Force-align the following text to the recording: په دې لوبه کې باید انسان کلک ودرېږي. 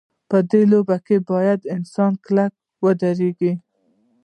په 0.29 0.37
دې 0.49 0.61
لوبه 0.71 0.97
کې 1.05 1.17
باید 1.31 1.69
انسان 1.75 2.11
کلک 2.25 2.51
ودرېږي. 2.83 3.53